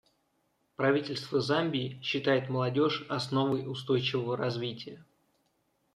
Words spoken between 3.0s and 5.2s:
основой устойчивого развития.